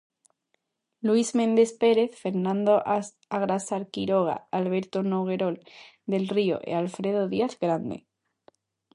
Luís 1.07 1.29
Méndez 1.39 1.71
Pérez, 1.81 2.11
Fernando 2.23 2.73
Agrasar 3.37 3.81
Quiroga, 3.93 4.37
Alberto 4.59 4.97
Noguerol 5.11 5.55
del 6.11 6.25
Río 6.35 6.57
e 6.69 6.73
Alfredo 6.73 7.21
Díaz 7.33 7.53
Grande. 7.63 7.97